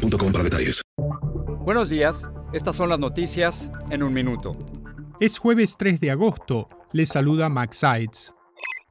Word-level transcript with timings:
para 0.00 0.44
detalles. 0.44 0.82
Buenos 1.64 1.90
días, 1.90 2.28
estas 2.52 2.76
son 2.76 2.88
las 2.88 2.98
noticias 2.98 3.70
en 3.90 4.02
un 4.02 4.12
minuto. 4.12 4.52
Es 5.20 5.38
jueves 5.38 5.76
3 5.78 6.00
de 6.00 6.10
agosto, 6.10 6.68
les 6.92 7.08
saluda 7.10 7.48
Max 7.48 7.78
Sides. 7.78 8.32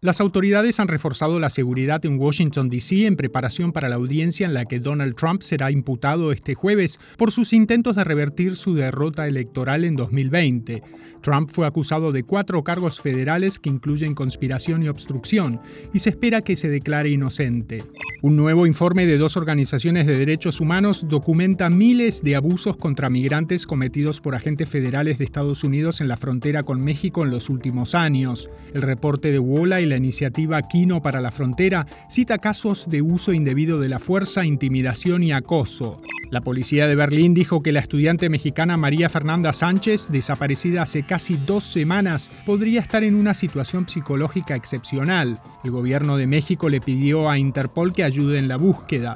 Las 0.02 0.22
autoridades 0.22 0.80
han 0.80 0.88
reforzado 0.88 1.40
la 1.42 1.50
seguridad 1.50 2.06
en 2.06 2.18
Washington, 2.18 2.70
D.C. 2.70 3.06
en 3.06 3.18
preparación 3.18 3.74
para 3.74 3.90
la 3.90 3.96
audiencia 3.96 4.46
en 4.46 4.54
la 4.54 4.64
que 4.64 4.80
Donald 4.80 5.16
Trump 5.16 5.42
será 5.42 5.72
imputado 5.72 6.32
este 6.32 6.56
jueves 6.56 7.00
por 7.18 7.34
sus 7.34 7.52
intentos 7.52 7.98
de 7.98 8.06
revertir 8.06 8.56
su 8.56 8.76
derrota 8.76 9.28
electoral 9.28 9.84
en 9.84 9.98
2020. 9.98 10.84
Trump 11.22 11.52
fue 11.52 11.68
acusado 11.68 12.14
de 12.14 12.24
cuatro 12.24 12.64
cargos 12.64 13.02
federales 13.02 13.60
que 13.60 13.70
incluyen 13.70 14.16
conspiración 14.16 14.84
y 14.84 14.88
obstrucción, 14.88 15.60
y 15.94 16.00
se 16.00 16.12
espera 16.12 16.42
que 16.42 16.56
se 16.56 16.70
declare 16.70 17.10
inocente. 17.10 17.84
Un 18.22 18.36
nuevo 18.36 18.68
informe 18.68 19.06
de 19.06 19.18
dos 19.18 19.38
organizaciones 19.38 20.06
de 20.06 20.18
derechos 20.18 20.60
humanos 20.60 21.06
documenta 21.08 21.70
miles 21.70 22.22
de 22.22 22.36
abusos 22.36 22.76
contra 22.76 23.10
migrantes 23.10 23.66
cometidos 23.66 24.20
por 24.20 24.36
agentes 24.36 24.68
federales 24.68 25.18
de 25.18 25.24
Estados 25.24 25.64
Unidos 25.64 26.02
en 26.02 26.10
la 26.10 26.18
frontera 26.18 26.64
con 26.64 26.82
México 26.82 27.24
en 27.24 27.32
los 27.32 27.50
últimos 27.50 27.96
años. 27.96 28.50
El 28.74 28.82
reporte 28.82 29.32
de 29.32 29.40
WOLA 29.40 29.80
y 29.80 29.86
la 29.86 29.96
iniciativa 29.96 30.62
Quino 30.64 31.02
para 31.02 31.22
la 31.22 31.32
Frontera 31.32 31.88
cita 32.10 32.40
casos 32.40 32.90
de 32.90 33.02
uso 33.02 33.32
indebido 33.32 33.80
de 33.80 33.88
la 33.88 34.00
fuerza, 34.00 34.44
intimidación 34.44 35.24
y 35.24 35.32
acoso. 35.32 36.02
La 36.32 36.42
policía 36.42 36.88
de 36.88 36.96
Berlín 36.96 37.34
dijo 37.34 37.64
que 37.64 37.72
la 37.72 37.80
estudiante 37.80 38.30
mexicana 38.30 38.78
María 38.78 39.10
Fernanda 39.10 39.52
Sánchez, 39.52 40.10
desaparecida 40.12 40.84
hace 40.84 41.04
casi 41.04 41.38
dos 41.38 41.64
semanas, 41.64 42.30
podría 42.46 42.82
estar 42.82 43.04
en 43.04 43.16
una 43.16 43.34
situación 43.34 43.90
psicológica 43.90 44.56
excepcional. 44.56 45.40
El 45.64 45.72
gobierno 45.72 46.18
de 46.18 46.28
México 46.28 46.70
le 46.70 46.82
pidió 46.82 47.32
a 47.32 47.40
Interpol 47.40 47.94
que 47.94 48.04
ayude 48.04 48.38
en 48.38 48.48
la 48.48 48.58
búsqueda. 48.58 49.16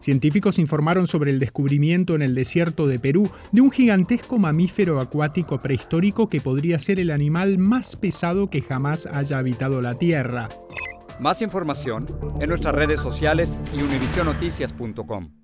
Científicos 0.00 0.58
informaron 0.58 1.06
sobre 1.06 1.30
el 1.30 1.38
descubrimiento 1.38 2.14
en 2.14 2.22
el 2.22 2.34
desierto 2.34 2.86
de 2.86 2.98
Perú 2.98 3.30
de 3.52 3.60
un 3.60 3.70
gigantesco 3.70 4.38
mamífero 4.38 5.00
acuático 5.00 5.58
prehistórico 5.58 6.30
que 6.30 6.40
podría 6.40 6.78
ser 6.78 6.98
el 6.98 7.10
animal 7.10 7.58
más 7.58 7.96
pesado 7.96 8.48
que 8.48 8.62
jamás 8.62 9.06
haya 9.06 9.36
habitado 9.36 9.82
la 9.82 9.94
Tierra. 9.94 10.48
Más 11.20 11.42
información 11.42 12.06
en 12.40 12.48
nuestras 12.48 12.74
redes 12.74 13.00
sociales 13.00 13.58
y 13.74 13.82
univisionoticias.com. 13.82 15.43